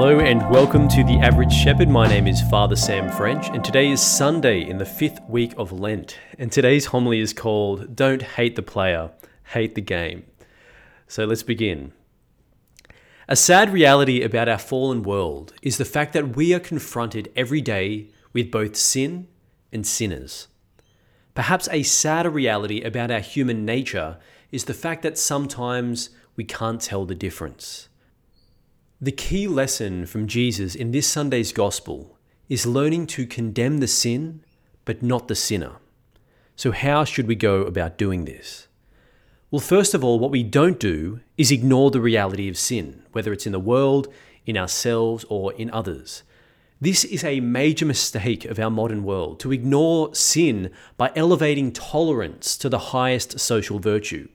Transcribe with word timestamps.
Hello 0.00 0.18
and 0.18 0.48
welcome 0.48 0.88
to 0.88 1.04
The 1.04 1.18
Average 1.18 1.52
Shepherd. 1.52 1.90
My 1.90 2.08
name 2.08 2.26
is 2.26 2.40
Father 2.48 2.74
Sam 2.74 3.10
French, 3.10 3.50
and 3.50 3.62
today 3.62 3.90
is 3.90 4.00
Sunday 4.00 4.66
in 4.66 4.78
the 4.78 4.86
fifth 4.86 5.20
week 5.28 5.52
of 5.58 5.72
Lent. 5.72 6.16
And 6.38 6.50
today's 6.50 6.86
homily 6.86 7.20
is 7.20 7.34
called 7.34 7.96
Don't 7.96 8.22
Hate 8.22 8.56
the 8.56 8.62
Player, 8.62 9.10
Hate 9.52 9.74
the 9.74 9.82
Game. 9.82 10.24
So 11.06 11.26
let's 11.26 11.42
begin. 11.42 11.92
A 13.28 13.36
sad 13.36 13.74
reality 13.74 14.22
about 14.22 14.48
our 14.48 14.56
fallen 14.56 15.02
world 15.02 15.52
is 15.60 15.76
the 15.76 15.84
fact 15.84 16.14
that 16.14 16.34
we 16.34 16.54
are 16.54 16.60
confronted 16.60 17.30
every 17.36 17.60
day 17.60 18.08
with 18.32 18.50
both 18.50 18.76
sin 18.76 19.28
and 19.70 19.86
sinners. 19.86 20.48
Perhaps 21.34 21.68
a 21.70 21.82
sadder 21.82 22.30
reality 22.30 22.80
about 22.80 23.10
our 23.10 23.20
human 23.20 23.66
nature 23.66 24.16
is 24.50 24.64
the 24.64 24.72
fact 24.72 25.02
that 25.02 25.18
sometimes 25.18 26.08
we 26.36 26.44
can't 26.44 26.80
tell 26.80 27.04
the 27.04 27.14
difference. 27.14 27.89
The 29.02 29.12
key 29.12 29.48
lesson 29.48 30.04
from 30.04 30.26
Jesus 30.26 30.74
in 30.74 30.90
this 30.90 31.06
Sunday's 31.06 31.54
Gospel 31.54 32.18
is 32.50 32.66
learning 32.66 33.06
to 33.06 33.26
condemn 33.26 33.78
the 33.78 33.86
sin, 33.86 34.44
but 34.84 35.02
not 35.02 35.26
the 35.26 35.34
sinner. 35.34 35.76
So, 36.54 36.70
how 36.70 37.04
should 37.04 37.26
we 37.26 37.34
go 37.34 37.62
about 37.62 37.96
doing 37.96 38.26
this? 38.26 38.68
Well, 39.50 39.60
first 39.60 39.94
of 39.94 40.04
all, 40.04 40.18
what 40.18 40.30
we 40.30 40.42
don't 40.42 40.78
do 40.78 41.20
is 41.38 41.50
ignore 41.50 41.90
the 41.90 41.98
reality 41.98 42.46
of 42.46 42.58
sin, 42.58 43.02
whether 43.12 43.32
it's 43.32 43.46
in 43.46 43.52
the 43.52 43.58
world, 43.58 44.06
in 44.44 44.58
ourselves, 44.58 45.24
or 45.30 45.54
in 45.54 45.70
others. 45.70 46.22
This 46.78 47.02
is 47.02 47.24
a 47.24 47.40
major 47.40 47.86
mistake 47.86 48.44
of 48.44 48.58
our 48.58 48.70
modern 48.70 49.02
world 49.02 49.40
to 49.40 49.50
ignore 49.50 50.14
sin 50.14 50.70
by 50.98 51.10
elevating 51.16 51.72
tolerance 51.72 52.54
to 52.58 52.68
the 52.68 52.90
highest 52.92 53.40
social 53.40 53.78
virtue. 53.78 54.28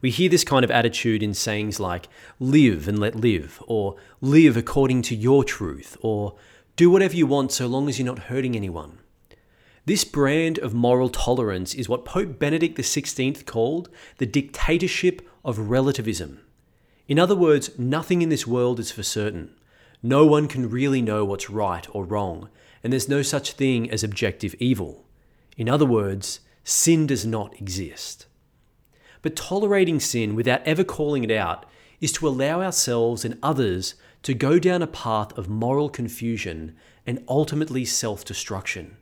We 0.00 0.10
hear 0.10 0.28
this 0.28 0.44
kind 0.44 0.64
of 0.64 0.70
attitude 0.70 1.22
in 1.22 1.34
sayings 1.34 1.80
like, 1.80 2.08
live 2.38 2.88
and 2.88 2.98
let 2.98 3.14
live, 3.14 3.62
or 3.66 3.96
live 4.20 4.56
according 4.56 5.02
to 5.02 5.16
your 5.16 5.44
truth, 5.44 5.96
or 6.00 6.36
do 6.76 6.90
whatever 6.90 7.16
you 7.16 7.26
want 7.26 7.52
so 7.52 7.66
long 7.66 7.88
as 7.88 7.98
you're 7.98 8.06
not 8.06 8.24
hurting 8.30 8.54
anyone. 8.54 8.98
This 9.84 10.04
brand 10.04 10.58
of 10.58 10.74
moral 10.74 11.08
tolerance 11.08 11.74
is 11.74 11.88
what 11.88 12.04
Pope 12.04 12.38
Benedict 12.38 12.76
XVI 12.76 13.46
called 13.46 13.88
the 14.18 14.26
dictatorship 14.26 15.26
of 15.44 15.70
relativism. 15.70 16.40
In 17.08 17.18
other 17.18 17.34
words, 17.34 17.70
nothing 17.78 18.20
in 18.20 18.28
this 18.28 18.46
world 18.46 18.78
is 18.78 18.90
for 18.90 19.02
certain. 19.02 19.54
No 20.02 20.26
one 20.26 20.46
can 20.46 20.68
really 20.68 21.00
know 21.00 21.24
what's 21.24 21.48
right 21.48 21.86
or 21.90 22.04
wrong, 22.04 22.50
and 22.84 22.92
there's 22.92 23.08
no 23.08 23.22
such 23.22 23.52
thing 23.52 23.90
as 23.90 24.04
objective 24.04 24.54
evil. 24.58 25.06
In 25.56 25.68
other 25.68 25.86
words, 25.86 26.40
sin 26.64 27.06
does 27.06 27.24
not 27.24 27.58
exist. 27.58 28.26
But 29.22 29.36
tolerating 29.36 30.00
sin 30.00 30.34
without 30.34 30.62
ever 30.64 30.84
calling 30.84 31.24
it 31.24 31.30
out 31.30 31.66
is 32.00 32.12
to 32.12 32.28
allow 32.28 32.62
ourselves 32.62 33.24
and 33.24 33.38
others 33.42 33.94
to 34.22 34.34
go 34.34 34.58
down 34.58 34.82
a 34.82 34.86
path 34.86 35.36
of 35.36 35.48
moral 35.48 35.88
confusion 35.88 36.76
and 37.06 37.24
ultimately 37.28 37.84
self 37.84 38.24
destruction. 38.24 38.96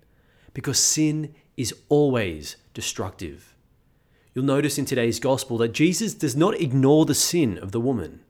Because 0.54 0.78
sin 0.78 1.34
is 1.56 1.74
always 1.88 2.56
destructive. 2.74 3.54
You'll 4.34 4.44
notice 4.44 4.78
in 4.78 4.84
today's 4.84 5.18
gospel 5.18 5.56
that 5.58 5.72
Jesus 5.72 6.12
does 6.12 6.36
not 6.36 6.60
ignore 6.60 7.06
the 7.06 7.14
sin 7.14 7.58
of 7.58 7.72
the 7.72 7.80
woman. 7.80 8.20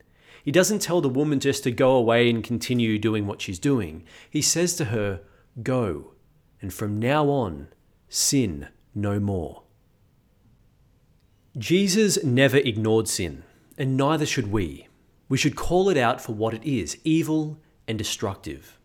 He 0.45 0.53
doesn't 0.53 0.78
tell 0.81 1.00
the 1.00 1.09
woman 1.09 1.41
just 1.41 1.65
to 1.65 1.73
go 1.73 1.97
away 1.97 2.31
and 2.31 2.45
continue 2.45 3.00
doing 3.00 3.27
what 3.27 3.43
she's 3.43 3.59
doing. 3.59 4.05
He 4.31 4.41
says 4.41 4.77
to 4.77 4.87
her, 4.87 5.21
Go, 5.65 6.12
and 6.62 6.73
from 6.73 7.00
now 7.00 7.28
on, 7.28 7.69
sin 8.09 8.69
no 8.95 9.19
more. 9.19 9.65
Jesus 11.59 12.23
never 12.23 12.59
ignored 12.59 13.09
sin, 13.09 13.43
and 13.78 13.97
neither 13.97 14.27
should 14.27 14.53
we. 14.53 14.89
We 15.27 15.39
should 15.39 15.56
call 15.56 15.89
it 15.89 15.97
out 15.97 16.21
for 16.21 16.34
what 16.34 16.53
it 16.53 16.62
is 16.62 16.99
evil 17.03 17.59
and 17.89 17.97
destructive. 17.97 18.78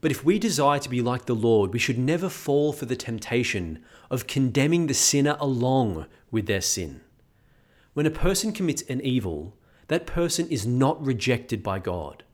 But 0.00 0.10
if 0.10 0.24
we 0.24 0.40
desire 0.40 0.80
to 0.80 0.88
be 0.88 1.00
like 1.00 1.26
the 1.26 1.34
Lord, 1.36 1.72
we 1.72 1.78
should 1.78 1.98
never 1.98 2.28
fall 2.28 2.72
for 2.72 2.86
the 2.86 2.96
temptation 2.96 3.84
of 4.10 4.26
condemning 4.26 4.88
the 4.88 4.94
sinner 4.94 5.36
along 5.38 6.06
with 6.32 6.46
their 6.46 6.60
sin. 6.60 7.02
When 7.94 8.06
a 8.06 8.10
person 8.10 8.50
commits 8.50 8.82
an 8.88 9.00
evil, 9.02 9.56
that 9.86 10.04
person 10.04 10.48
is 10.48 10.66
not 10.66 11.00
rejected 11.06 11.62
by 11.62 11.78
God. 11.78 12.24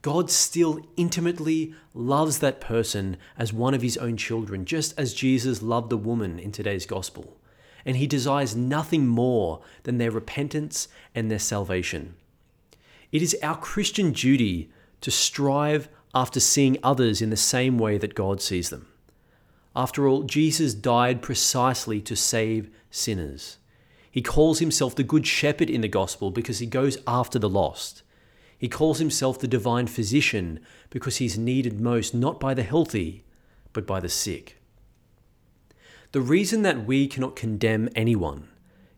God 0.00 0.30
still 0.30 0.80
intimately 0.96 1.74
loves 1.92 2.38
that 2.38 2.58
person 2.58 3.18
as 3.36 3.52
one 3.52 3.74
of 3.74 3.82
his 3.82 3.98
own 3.98 4.16
children, 4.16 4.64
just 4.64 4.98
as 4.98 5.12
Jesus 5.12 5.60
loved 5.60 5.90
the 5.90 5.98
woman 5.98 6.38
in 6.38 6.52
today's 6.52 6.86
gospel 6.86 7.36
and 7.84 7.96
he 7.96 8.06
desires 8.06 8.56
nothing 8.56 9.06
more 9.06 9.60
than 9.82 9.98
their 9.98 10.10
repentance 10.10 10.88
and 11.14 11.30
their 11.30 11.38
salvation. 11.38 12.14
It 13.12 13.22
is 13.22 13.36
our 13.42 13.56
Christian 13.56 14.12
duty 14.12 14.70
to 15.00 15.10
strive 15.10 15.88
after 16.14 16.40
seeing 16.40 16.78
others 16.82 17.22
in 17.22 17.30
the 17.30 17.36
same 17.36 17.78
way 17.78 17.98
that 17.98 18.14
God 18.14 18.40
sees 18.40 18.70
them. 18.70 18.88
After 19.74 20.06
all, 20.06 20.24
Jesus 20.24 20.74
died 20.74 21.22
precisely 21.22 22.00
to 22.00 22.16
save 22.16 22.70
sinners. 22.90 23.58
He 24.10 24.22
calls 24.22 24.58
himself 24.58 24.96
the 24.96 25.04
Good 25.04 25.26
Shepherd 25.26 25.70
in 25.70 25.80
the 25.80 25.88
Gospel 25.88 26.30
because 26.30 26.58
he 26.58 26.66
goes 26.66 26.98
after 27.06 27.38
the 27.38 27.48
lost. 27.48 28.02
He 28.58 28.68
calls 28.68 28.98
himself 28.98 29.38
the 29.38 29.48
Divine 29.48 29.86
Physician 29.86 30.60
because 30.90 31.16
he's 31.16 31.38
needed 31.38 31.80
most 31.80 32.14
not 32.14 32.40
by 32.40 32.52
the 32.52 32.64
healthy, 32.64 33.24
but 33.72 33.86
by 33.86 34.00
the 34.00 34.08
sick. 34.08 34.59
The 36.12 36.20
reason 36.20 36.62
that 36.62 36.86
we 36.86 37.06
cannot 37.06 37.36
condemn 37.36 37.88
anyone 37.94 38.48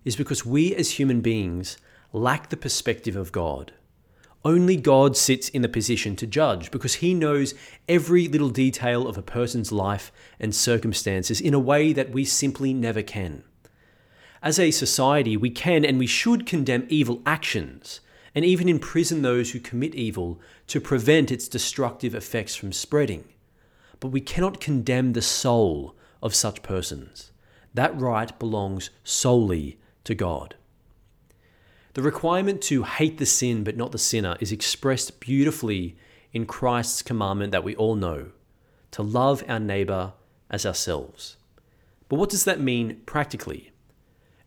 is 0.03 0.17
because 0.17 0.47
we 0.47 0.75
as 0.75 0.93
human 0.93 1.21
beings 1.21 1.77
lack 2.11 2.49
the 2.49 2.57
perspective 2.57 3.17
of 3.17 3.33
God. 3.33 3.75
Only 4.47 4.77
God 4.77 5.15
sits 5.15 5.51
in 5.51 5.61
the 5.61 5.69
position 5.69 6.17
to 6.17 6.27
judge 6.27 6.71
because 6.71 6.95
he 6.95 7.13
knows 7.13 7.53
every 7.87 8.29
little 8.29 8.49
detail 8.49 9.07
of 9.07 9.19
a 9.19 9.23
person's 9.23 9.71
life 9.71 10.11
and 10.41 10.55
circumstances 10.55 11.39
in 11.39 11.53
a 11.53 11.59
way 11.59 11.93
that 11.93 12.13
we 12.13 12.25
simply 12.25 12.73
never 12.73 13.03
can. 13.03 13.45
As 14.43 14.59
a 14.59 14.71
society, 14.71 15.37
we 15.37 15.51
can 15.51 15.85
and 15.85 15.99
we 15.99 16.07
should 16.07 16.47
condemn 16.47 16.87
evil 16.89 17.21
actions 17.27 18.01
and 18.35 18.43
even 18.43 18.71
imprison 18.71 19.21
those 19.21 19.51
who 19.51 19.61
commit 19.61 19.95
evil 19.95 20.41
to 20.67 20.81
prevent 20.81 21.31
its 21.31 21.47
destructive 21.47 22.15
effects 22.15 22.57
from 22.57 22.73
spreading. 22.73 23.25
But 24.01 24.09
we 24.09 24.23
cannot 24.23 24.61
condemn 24.61 25.13
the 25.13 25.21
soul 25.21 25.95
of 26.23 26.35
such 26.35 26.63
persons. 26.63 27.33
That 27.75 27.99
right 27.99 28.39
belongs 28.39 28.91
solely 29.05 29.79
to 30.05 30.15
God. 30.15 30.57
The 31.95 32.03
requirement 32.03 32.63
to 32.63 32.85
hate 32.85 33.19
the 33.19 33.27
sin 33.27 33.65
but 33.65 33.77
not 33.77 33.93
the 33.93 33.99
sinner 33.99 34.37
is 34.41 34.53
expressed 34.53 35.21
beautifully 35.21 35.97
in 36.33 36.47
Christ's 36.47 37.03
commandment 37.03 37.53
that 37.53 37.65
we 37.65 37.77
all 37.77 37.95
know 37.95 38.31
to 38.93 39.03
love 39.03 39.43
our 39.49 39.61
neighbor 39.61 40.13
as 40.51 40.65
ourselves. 40.65 41.37
But 42.09 42.17
what 42.17 42.31
does 42.31 42.45
that 42.45 42.61
mean 42.61 43.01
practically? 43.07 43.73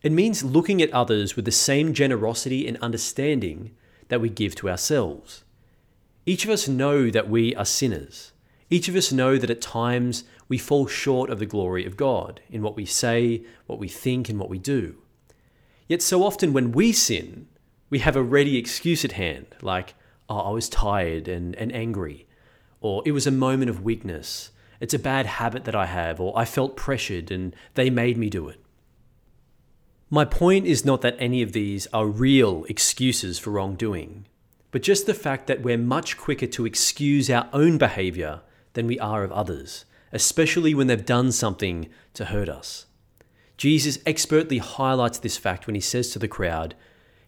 It 0.02 0.12
means 0.12 0.44
looking 0.44 0.80
at 0.80 0.92
others 0.92 1.34
with 1.34 1.44
the 1.44 1.52
same 1.52 1.92
generosity 1.92 2.66
and 2.66 2.76
understanding 2.78 3.74
that 4.08 4.20
we 4.20 4.28
give 4.28 4.54
to 4.56 4.70
ourselves. 4.70 5.42
Each 6.24 6.44
of 6.44 6.50
us 6.50 6.68
know 6.68 7.10
that 7.10 7.28
we 7.28 7.54
are 7.56 7.64
sinners. 7.64 8.32
Each 8.70 8.88
of 8.88 8.96
us 8.96 9.12
know 9.12 9.36
that 9.36 9.50
at 9.50 9.60
times 9.60 10.24
we 10.48 10.58
fall 10.58 10.86
short 10.86 11.30
of 11.30 11.38
the 11.38 11.46
glory 11.46 11.84
of 11.84 11.96
God 11.96 12.40
in 12.50 12.62
what 12.62 12.76
we 12.76 12.84
say, 12.84 13.42
what 13.66 13.78
we 13.78 13.88
think, 13.88 14.28
and 14.28 14.38
what 14.38 14.50
we 14.50 14.58
do. 14.58 14.96
Yet 15.88 16.02
so 16.02 16.22
often 16.22 16.52
when 16.52 16.72
we 16.72 16.92
sin, 16.92 17.48
we 17.90 18.00
have 18.00 18.16
a 18.16 18.22
ready 18.22 18.56
excuse 18.56 19.04
at 19.04 19.12
hand, 19.12 19.46
like, 19.62 19.94
oh, 20.28 20.38
I 20.38 20.50
was 20.50 20.68
tired 20.68 21.28
and, 21.28 21.54
and 21.56 21.72
angry, 21.72 22.26
or 22.80 23.02
it 23.04 23.12
was 23.12 23.26
a 23.26 23.32
moment 23.32 23.70
of 23.70 23.82
weakness, 23.82 24.50
it's 24.80 24.94
a 24.94 24.98
bad 24.98 25.26
habit 25.26 25.64
that 25.64 25.74
I 25.74 25.86
have, 25.86 26.20
or 26.20 26.36
I 26.38 26.44
felt 26.44 26.76
pressured 26.76 27.30
and 27.30 27.54
they 27.74 27.90
made 27.90 28.18
me 28.18 28.28
do 28.28 28.48
it. 28.48 28.60
My 30.10 30.24
point 30.24 30.66
is 30.66 30.84
not 30.84 31.00
that 31.00 31.16
any 31.18 31.42
of 31.42 31.52
these 31.52 31.88
are 31.92 32.06
real 32.06 32.64
excuses 32.68 33.38
for 33.38 33.50
wrongdoing, 33.50 34.26
but 34.70 34.82
just 34.82 35.06
the 35.06 35.14
fact 35.14 35.46
that 35.46 35.62
we're 35.62 35.78
much 35.78 36.16
quicker 36.16 36.46
to 36.46 36.66
excuse 36.66 37.30
our 37.30 37.48
own 37.52 37.78
behavior 37.78 38.42
than 38.74 38.86
we 38.86 39.00
are 39.00 39.24
of 39.24 39.32
others, 39.32 39.84
especially 40.16 40.74
when 40.74 40.86
they've 40.86 41.04
done 41.04 41.30
something 41.30 41.88
to 42.14 42.24
hurt 42.24 42.48
us. 42.48 42.86
Jesus 43.58 43.98
expertly 44.06 44.58
highlights 44.58 45.18
this 45.18 45.36
fact 45.36 45.66
when 45.66 45.74
he 45.74 45.80
says 45.80 46.10
to 46.10 46.18
the 46.18 46.26
crowd, 46.26 46.74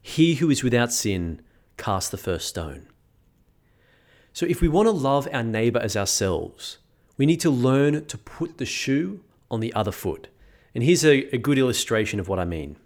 He 0.01 0.37
who 0.37 0.51
is 0.51 0.65
without 0.65 0.93
sin, 0.93 1.43
cast 1.77 2.11
the 2.11 2.17
first 2.17 2.49
stone. 2.49 2.89
So, 4.33 4.47
if 4.47 4.61
we 4.61 4.69
want 4.69 4.87
to 4.87 4.93
love 4.93 5.29
our 5.33 5.43
neighbor 5.43 5.79
as 5.79 5.97
ourselves, 5.97 6.79
we 7.19 7.27
need 7.27 7.41
to 7.41 7.51
learn 7.51 8.07
to 8.07 8.19
put 8.19 8.57
the 8.57 8.67
shoe 8.67 9.23
on 9.51 9.61
the 9.61 9.75
other 9.75 9.93
foot. 9.93 10.29
And 10.75 10.83
here's 10.83 11.05
a, 11.05 11.35
a 11.35 11.39
good 11.39 11.59
illustration 11.59 12.19
of 12.19 12.29
what 12.29 12.39
I 12.39 12.45
mean. 12.45 12.77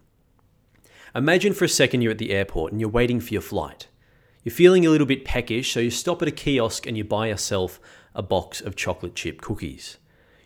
Imagine 1.15 1.53
for 1.53 1.65
a 1.65 1.69
second 1.69 2.03
you're 2.03 2.13
at 2.13 2.19
the 2.19 2.33
airport 2.33 2.73
and 2.73 2.81
you're 2.81 2.91
waiting 2.91 3.21
for 3.21 3.35
your 3.35 3.43
flight. 3.43 3.87
You're 4.43 4.55
feeling 4.55 4.85
a 4.85 4.91
little 4.91 5.07
bit 5.07 5.25
peckish, 5.25 5.73
so 5.73 5.79
you 5.81 5.91
stop 5.91 6.23
at 6.23 6.29
a 6.29 6.33
kiosk 6.33 6.87
and 6.87 6.97
you 6.97 7.05
buy 7.05 7.29
yourself 7.29 7.79
a 8.15 8.23
box 8.23 8.61
of 8.61 8.77
chocolate 8.77 9.15
chip 9.15 9.41
cookies. 9.41 9.99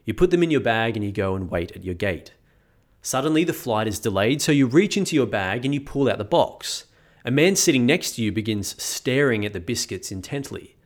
You 0.05 0.15
put 0.15 0.31
them 0.31 0.43
in 0.43 0.51
your 0.51 0.61
bag 0.61 0.97
and 0.97 1.05
you 1.05 1.13
go 1.13 1.35
and 1.35 1.51
wait 1.51 1.73
at 1.73 1.85
your 1.85 1.95
gate. 1.95 2.33
Suddenly, 3.03 3.45
the 3.45 3.53
flight 3.53 3.87
is 3.87 3.99
delayed, 3.99 4.43
so 4.43 4.53
you 4.53 4.67
reach 4.67 4.97
into 4.97 5.15
your 5.15 5.27
bag 5.27 5.65
and 5.65 5.75
you 5.75 5.81
pull 5.81 6.09
out 6.09 6.19
the 6.19 6.25
box. 6.25 6.87
A 7.25 7.31
man 7.31 7.57
sitting 7.57 7.87
next 7.87 8.13
to 8.13 8.23
you 8.23 8.33
begins 8.33 8.81
staring 8.83 9.45
at 9.45 9.53
the 9.53 9.61
biscuits 9.61 10.13
intently. 10.13 10.77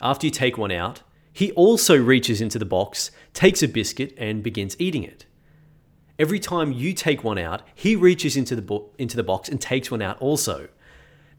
after 0.00 0.26
you 0.26 0.30
take 0.30 0.58
one 0.58 0.72
out, 0.72 1.02
he 1.32 1.52
also 1.52 1.96
reaches 1.96 2.40
into 2.40 2.58
the 2.58 2.66
box, 2.66 3.10
takes 3.32 3.62
a 3.62 3.68
biscuit, 3.68 4.14
and 4.18 4.42
begins 4.42 4.76
eating 4.78 5.02
it. 5.02 5.24
Every 6.18 6.38
time 6.38 6.72
you 6.72 6.92
take 6.92 7.24
one 7.24 7.38
out, 7.38 7.62
he 7.74 7.96
reaches 7.96 8.36
into 8.36 8.54
the, 8.54 8.62
bo- 8.62 8.90
into 8.98 9.16
the 9.16 9.22
box 9.22 9.48
and 9.48 9.60
takes 9.60 9.90
one 9.90 10.02
out 10.02 10.20
also. 10.20 10.68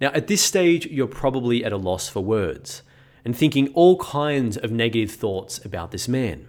Now, 0.01 0.09
at 0.13 0.27
this 0.27 0.41
stage, 0.41 0.87
you're 0.87 1.07
probably 1.07 1.63
at 1.63 1.73
a 1.73 1.77
loss 1.77 2.09
for 2.09 2.23
words 2.23 2.81
and 3.25 3.35
thinking 3.35 3.69
all 3.69 3.97
kinds 3.97 4.57
of 4.57 4.71
negative 4.71 5.11
thoughts 5.11 5.63
about 5.63 5.91
this 5.91 6.07
man. 6.07 6.47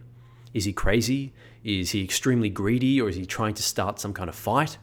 Is 0.53 0.65
he 0.65 0.73
crazy? 0.73 1.33
Is 1.63 1.91
he 1.91 2.03
extremely 2.03 2.49
greedy? 2.49 3.01
Or 3.01 3.09
is 3.09 3.17
he 3.17 3.27
trying 3.27 3.55
to 3.55 3.63
start 3.63 4.01
some 4.01 4.13
kind 4.13 4.29
of 4.29 4.35
fight? 4.35 4.79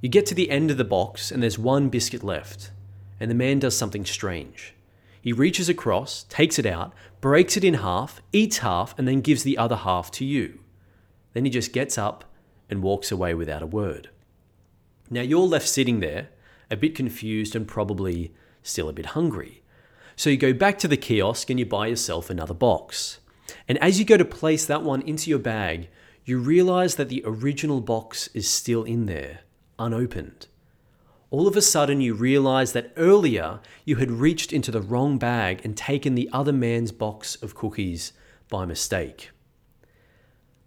You 0.00 0.08
get 0.08 0.26
to 0.26 0.34
the 0.34 0.50
end 0.50 0.70
of 0.70 0.78
the 0.78 0.84
box 0.84 1.30
and 1.30 1.42
there's 1.42 1.58
one 1.58 1.88
biscuit 1.90 2.24
left, 2.24 2.70
and 3.18 3.30
the 3.30 3.34
man 3.34 3.58
does 3.58 3.76
something 3.76 4.04
strange. 4.04 4.74
He 5.20 5.32
reaches 5.32 5.68
across, 5.68 6.24
takes 6.24 6.58
it 6.58 6.64
out, 6.64 6.94
breaks 7.20 7.56
it 7.56 7.64
in 7.64 7.74
half, 7.74 8.22
eats 8.32 8.58
half, 8.58 8.98
and 8.98 9.06
then 9.06 9.20
gives 9.20 9.42
the 9.42 9.58
other 9.58 9.76
half 9.76 10.10
to 10.12 10.24
you. 10.24 10.60
Then 11.34 11.44
he 11.44 11.50
just 11.50 11.74
gets 11.74 11.98
up 11.98 12.24
and 12.70 12.82
walks 12.82 13.12
away 13.12 13.34
without 13.34 13.62
a 13.62 13.66
word. 13.66 14.08
Now 15.10 15.20
you're 15.20 15.40
left 15.40 15.68
sitting 15.68 16.00
there, 16.00 16.28
a 16.70 16.76
bit 16.76 16.94
confused 16.94 17.54
and 17.54 17.68
probably 17.68 18.32
still 18.62 18.88
a 18.88 18.94
bit 18.94 19.06
hungry. 19.06 19.62
So 20.20 20.28
you 20.28 20.36
go 20.36 20.52
back 20.52 20.78
to 20.80 20.86
the 20.86 20.98
kiosk 20.98 21.48
and 21.48 21.58
you 21.58 21.64
buy 21.64 21.86
yourself 21.86 22.28
another 22.28 22.52
box. 22.52 23.20
And 23.66 23.78
as 23.78 23.98
you 23.98 24.04
go 24.04 24.18
to 24.18 24.24
place 24.26 24.66
that 24.66 24.82
one 24.82 25.00
into 25.00 25.30
your 25.30 25.38
bag, 25.38 25.88
you 26.26 26.38
realize 26.38 26.96
that 26.96 27.08
the 27.08 27.22
original 27.24 27.80
box 27.80 28.28
is 28.34 28.46
still 28.46 28.84
in 28.84 29.06
there, 29.06 29.40
unopened. 29.78 30.46
All 31.30 31.48
of 31.48 31.56
a 31.56 31.62
sudden, 31.62 32.02
you 32.02 32.12
realize 32.12 32.74
that 32.74 32.92
earlier 32.98 33.60
you 33.86 33.96
had 33.96 34.10
reached 34.10 34.52
into 34.52 34.70
the 34.70 34.82
wrong 34.82 35.16
bag 35.16 35.62
and 35.64 35.74
taken 35.74 36.16
the 36.16 36.28
other 36.34 36.52
man's 36.52 36.92
box 36.92 37.36
of 37.36 37.54
cookies 37.54 38.12
by 38.50 38.66
mistake. 38.66 39.30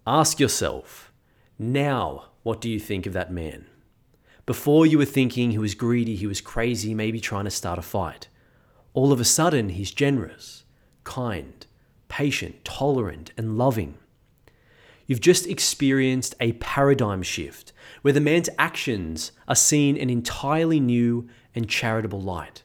Ask 0.04 0.40
yourself, 0.40 1.12
now, 1.60 2.24
what 2.42 2.60
do 2.60 2.68
you 2.68 2.80
think 2.80 3.06
of 3.06 3.12
that 3.12 3.32
man? 3.32 3.66
Before 4.46 4.84
you 4.84 4.98
were 4.98 5.04
thinking 5.04 5.52
he 5.52 5.58
was 5.58 5.76
greedy, 5.76 6.16
he 6.16 6.26
was 6.26 6.40
crazy, 6.40 6.92
maybe 6.92 7.20
trying 7.20 7.44
to 7.44 7.52
start 7.52 7.78
a 7.78 7.82
fight. 7.82 8.26
All 8.94 9.12
of 9.12 9.20
a 9.20 9.24
sudden, 9.24 9.70
he's 9.70 9.90
generous, 9.90 10.64
kind, 11.02 11.66
patient, 12.08 12.64
tolerant, 12.64 13.32
and 13.36 13.58
loving. 13.58 13.98
You've 15.06 15.20
just 15.20 15.46
experienced 15.46 16.34
a 16.40 16.52
paradigm 16.52 17.22
shift 17.22 17.72
where 18.02 18.14
the 18.14 18.20
man's 18.20 18.48
actions 18.56 19.32
are 19.48 19.56
seen 19.56 19.96
in 19.96 20.08
entirely 20.08 20.80
new 20.80 21.28
and 21.54 21.68
charitable 21.68 22.22
light. 22.22 22.62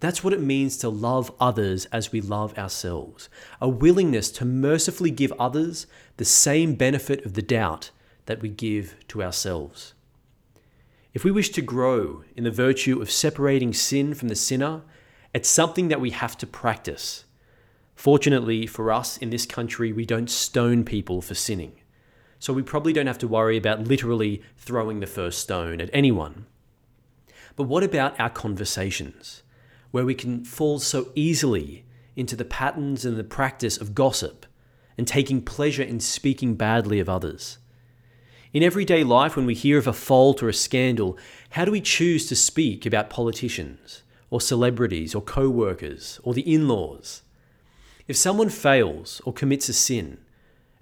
That's 0.00 0.22
what 0.22 0.32
it 0.32 0.40
means 0.40 0.76
to 0.78 0.88
love 0.88 1.32
others 1.40 1.86
as 1.86 2.12
we 2.12 2.20
love 2.20 2.56
ourselves, 2.56 3.28
a 3.60 3.68
willingness 3.68 4.30
to 4.32 4.44
mercifully 4.44 5.10
give 5.10 5.32
others 5.32 5.86
the 6.18 6.24
same 6.24 6.74
benefit 6.74 7.24
of 7.24 7.32
the 7.32 7.42
doubt 7.42 7.90
that 8.26 8.40
we 8.40 8.50
give 8.50 8.94
to 9.08 9.22
ourselves. 9.22 9.94
If 11.14 11.24
we 11.24 11.32
wish 11.32 11.48
to 11.50 11.62
grow 11.62 12.22
in 12.36 12.44
the 12.44 12.50
virtue 12.50 13.00
of 13.00 13.10
separating 13.10 13.72
sin 13.72 14.14
from 14.14 14.28
the 14.28 14.36
sinner, 14.36 14.82
it's 15.34 15.48
something 15.48 15.88
that 15.88 16.00
we 16.00 16.10
have 16.10 16.36
to 16.38 16.46
practice. 16.46 17.24
Fortunately 17.94 18.66
for 18.66 18.92
us 18.92 19.18
in 19.18 19.30
this 19.30 19.46
country, 19.46 19.92
we 19.92 20.06
don't 20.06 20.30
stone 20.30 20.84
people 20.84 21.20
for 21.20 21.34
sinning. 21.34 21.72
So 22.38 22.52
we 22.52 22.62
probably 22.62 22.92
don't 22.92 23.08
have 23.08 23.18
to 23.18 23.28
worry 23.28 23.56
about 23.56 23.88
literally 23.88 24.42
throwing 24.56 25.00
the 25.00 25.06
first 25.06 25.40
stone 25.40 25.80
at 25.80 25.90
anyone. 25.92 26.46
But 27.56 27.64
what 27.64 27.82
about 27.82 28.18
our 28.20 28.30
conversations, 28.30 29.42
where 29.90 30.04
we 30.04 30.14
can 30.14 30.44
fall 30.44 30.78
so 30.78 31.10
easily 31.16 31.84
into 32.14 32.36
the 32.36 32.44
patterns 32.44 33.04
and 33.04 33.16
the 33.16 33.24
practice 33.24 33.76
of 33.76 33.94
gossip 33.94 34.46
and 34.96 35.06
taking 35.06 35.42
pleasure 35.42 35.82
in 35.82 35.98
speaking 35.98 36.54
badly 36.54 37.00
of 37.00 37.08
others? 37.08 37.58
In 38.52 38.62
everyday 38.62 39.04
life, 39.04 39.36
when 39.36 39.44
we 39.44 39.54
hear 39.54 39.76
of 39.76 39.88
a 39.88 39.92
fault 39.92 40.42
or 40.42 40.48
a 40.48 40.54
scandal, 40.54 41.18
how 41.50 41.64
do 41.64 41.72
we 41.72 41.80
choose 41.80 42.26
to 42.28 42.36
speak 42.36 42.86
about 42.86 43.10
politicians, 43.10 44.02
or 44.30 44.40
celebrities, 44.40 45.14
or 45.14 45.22
co 45.22 45.48
workers, 45.48 46.20
or 46.22 46.34
the 46.34 46.52
in 46.52 46.68
laws? 46.68 47.22
If 48.06 48.16
someone 48.16 48.48
fails 48.48 49.20
or 49.24 49.32
commits 49.32 49.68
a 49.68 49.72
sin, 49.72 50.18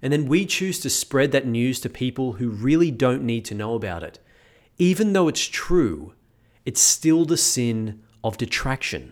and 0.01 0.13
then 0.13 0.27
we 0.27 0.45
choose 0.45 0.79
to 0.79 0.89
spread 0.89 1.31
that 1.31 1.47
news 1.47 1.79
to 1.81 1.89
people 1.89 2.33
who 2.33 2.49
really 2.49 2.91
don't 2.91 3.23
need 3.23 3.45
to 3.45 3.55
know 3.55 3.73
about 3.73 4.03
it, 4.03 4.19
even 4.77 5.13
though 5.13 5.27
it's 5.27 5.45
true, 5.45 6.13
it's 6.65 6.81
still 6.81 7.25
the 7.25 7.37
sin 7.37 8.03
of 8.23 8.37
detraction. 8.37 9.11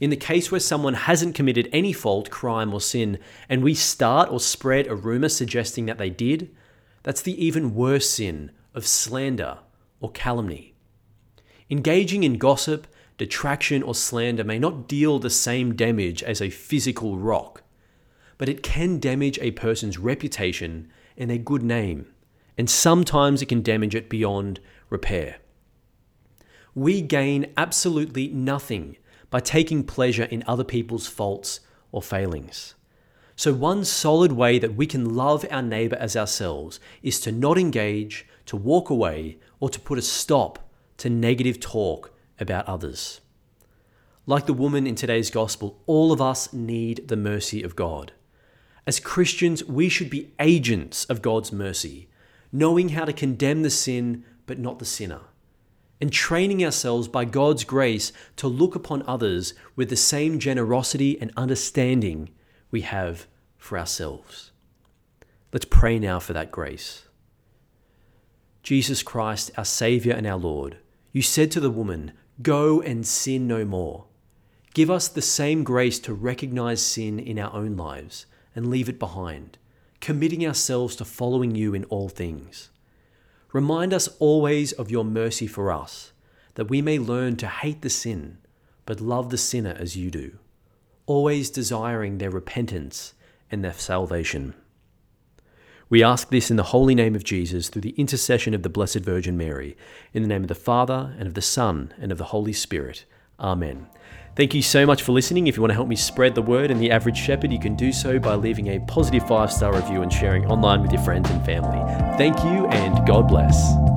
In 0.00 0.10
the 0.10 0.16
case 0.16 0.50
where 0.50 0.60
someone 0.60 0.94
hasn't 0.94 1.34
committed 1.34 1.68
any 1.72 1.92
fault, 1.92 2.30
crime, 2.30 2.72
or 2.72 2.80
sin, 2.80 3.18
and 3.48 3.62
we 3.64 3.74
start 3.74 4.30
or 4.30 4.38
spread 4.38 4.86
a 4.86 4.94
rumor 4.94 5.28
suggesting 5.28 5.86
that 5.86 5.98
they 5.98 6.10
did, 6.10 6.54
that's 7.02 7.22
the 7.22 7.44
even 7.44 7.74
worse 7.74 8.08
sin 8.10 8.52
of 8.74 8.86
slander 8.86 9.58
or 10.00 10.12
calumny. 10.12 10.74
Engaging 11.70 12.22
in 12.22 12.38
gossip, 12.38 12.86
detraction, 13.18 13.82
or 13.82 13.94
slander 13.94 14.44
may 14.44 14.58
not 14.58 14.88
deal 14.88 15.18
the 15.18 15.28
same 15.28 15.74
damage 15.74 16.22
as 16.22 16.40
a 16.40 16.50
physical 16.50 17.18
rock, 17.18 17.62
but 18.38 18.48
it 18.48 18.62
can 18.62 18.98
damage 18.98 19.38
a 19.40 19.50
person's 19.50 19.98
reputation 19.98 20.88
and 21.16 21.28
their 21.28 21.38
good 21.38 21.62
name, 21.62 22.06
and 22.56 22.70
sometimes 22.70 23.42
it 23.42 23.46
can 23.46 23.60
damage 23.60 23.94
it 23.94 24.08
beyond 24.08 24.60
repair. 24.88 25.36
We 26.74 27.02
gain 27.02 27.52
absolutely 27.56 28.28
nothing 28.28 28.96
by 29.30 29.40
taking 29.40 29.82
pleasure 29.82 30.24
in 30.24 30.44
other 30.46 30.64
people's 30.64 31.08
faults 31.08 31.60
or 31.90 32.00
failings. 32.00 32.74
So, 33.34 33.52
one 33.52 33.84
solid 33.84 34.32
way 34.32 34.58
that 34.58 34.74
we 34.74 34.86
can 34.86 35.14
love 35.14 35.44
our 35.50 35.62
neighbor 35.62 35.96
as 35.96 36.16
ourselves 36.16 36.80
is 37.02 37.20
to 37.20 37.32
not 37.32 37.58
engage, 37.58 38.26
to 38.46 38.56
walk 38.56 38.90
away, 38.90 39.38
or 39.60 39.68
to 39.70 39.80
put 39.80 39.98
a 39.98 40.02
stop 40.02 40.70
to 40.98 41.10
negative 41.10 41.60
talk 41.60 42.12
about 42.40 42.66
others. 42.66 43.20
Like 44.26 44.46
the 44.46 44.52
woman 44.52 44.86
in 44.86 44.94
today's 44.94 45.30
gospel, 45.30 45.80
all 45.86 46.12
of 46.12 46.20
us 46.20 46.52
need 46.52 47.08
the 47.08 47.16
mercy 47.16 47.62
of 47.62 47.76
God. 47.76 48.12
As 48.86 49.00
Christians, 49.00 49.64
we 49.64 49.88
should 49.88 50.10
be 50.10 50.32
agents 50.38 51.04
of 51.06 51.22
God's 51.22 51.52
mercy, 51.52 52.08
knowing 52.52 52.90
how 52.90 53.04
to 53.04 53.12
condemn 53.12 53.62
the 53.62 53.70
sin 53.70 54.24
but 54.46 54.58
not 54.58 54.78
the 54.78 54.84
sinner, 54.84 55.20
and 56.00 56.12
training 56.12 56.64
ourselves 56.64 57.08
by 57.08 57.24
God's 57.24 57.64
grace 57.64 58.12
to 58.36 58.48
look 58.48 58.74
upon 58.74 59.02
others 59.06 59.54
with 59.76 59.90
the 59.90 59.96
same 59.96 60.38
generosity 60.38 61.20
and 61.20 61.32
understanding 61.36 62.30
we 62.70 62.82
have 62.82 63.26
for 63.56 63.78
ourselves. 63.78 64.52
Let's 65.52 65.66
pray 65.66 65.98
now 65.98 66.20
for 66.20 66.34
that 66.34 66.50
grace. 66.50 67.04
Jesus 68.62 69.02
Christ, 69.02 69.50
our 69.56 69.64
Saviour 69.64 70.14
and 70.14 70.26
our 70.26 70.38
Lord, 70.38 70.76
you 71.12 71.22
said 71.22 71.50
to 71.52 71.60
the 71.60 71.70
woman, 71.70 72.12
Go 72.42 72.80
and 72.80 73.06
sin 73.06 73.46
no 73.46 73.64
more. 73.64 74.04
Give 74.74 74.90
us 74.90 75.08
the 75.08 75.22
same 75.22 75.64
grace 75.64 75.98
to 76.00 76.14
recognize 76.14 76.82
sin 76.82 77.18
in 77.18 77.38
our 77.38 77.52
own 77.52 77.76
lives 77.76 78.26
and 78.54 78.70
leave 78.70 78.88
it 78.88 78.98
behind, 78.98 79.58
committing 80.00 80.46
ourselves 80.46 80.96
to 80.96 81.04
following 81.04 81.54
you 81.54 81.74
in 81.74 81.84
all 81.84 82.08
things. 82.08 82.70
Remind 83.52 83.92
us 83.92 84.08
always 84.18 84.72
of 84.72 84.90
your 84.90 85.04
mercy 85.04 85.46
for 85.46 85.72
us, 85.72 86.12
that 86.54 86.68
we 86.68 86.82
may 86.82 86.98
learn 86.98 87.36
to 87.36 87.48
hate 87.48 87.82
the 87.82 87.90
sin, 87.90 88.38
but 88.86 89.00
love 89.00 89.30
the 89.30 89.38
sinner 89.38 89.76
as 89.78 89.96
you 89.96 90.10
do 90.10 90.38
always 91.08 91.48
desiring 91.48 92.18
their 92.18 92.30
repentance 92.30 93.14
and 93.50 93.64
their 93.64 93.72
salvation. 93.72 94.52
We 95.90 96.02
ask 96.02 96.28
this 96.28 96.50
in 96.50 96.56
the 96.56 96.64
holy 96.64 96.94
name 96.94 97.14
of 97.14 97.24
Jesus 97.24 97.68
through 97.68 97.82
the 97.82 97.94
intercession 97.96 98.52
of 98.52 98.62
the 98.62 98.68
Blessed 98.68 98.98
Virgin 98.98 99.38
Mary, 99.38 99.76
in 100.12 100.22
the 100.22 100.28
name 100.28 100.42
of 100.42 100.48
the 100.48 100.54
Father, 100.54 101.14
and 101.18 101.26
of 101.26 101.34
the 101.34 101.42
Son, 101.42 101.94
and 101.98 102.12
of 102.12 102.18
the 102.18 102.24
Holy 102.24 102.52
Spirit. 102.52 103.06
Amen. 103.40 103.86
Thank 104.36 104.54
you 104.54 104.62
so 104.62 104.84
much 104.84 105.02
for 105.02 105.12
listening. 105.12 105.46
If 105.46 105.56
you 105.56 105.62
want 105.62 105.70
to 105.70 105.76
help 105.76 105.88
me 105.88 105.96
spread 105.96 106.34
the 106.34 106.42
word 106.42 106.70
and 106.70 106.80
the 106.80 106.90
average 106.90 107.16
shepherd, 107.16 107.50
you 107.50 107.58
can 107.58 107.74
do 107.74 107.92
so 107.92 108.18
by 108.18 108.34
leaving 108.34 108.68
a 108.68 108.80
positive 108.80 109.26
five 109.26 109.50
star 109.50 109.74
review 109.74 110.02
and 110.02 110.12
sharing 110.12 110.46
online 110.46 110.82
with 110.82 110.92
your 110.92 111.02
friends 111.02 111.30
and 111.30 111.44
family. 111.44 111.80
Thank 112.18 112.36
you, 112.44 112.66
and 112.66 113.06
God 113.06 113.26
bless. 113.26 113.87